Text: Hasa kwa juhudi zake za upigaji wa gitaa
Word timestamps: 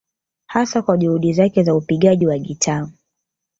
Hasa 0.45 0.81
kwa 0.81 0.97
juhudi 0.97 1.33
zake 1.33 1.63
za 1.63 1.75
upigaji 1.75 2.27
wa 2.27 2.37
gitaa 2.37 2.89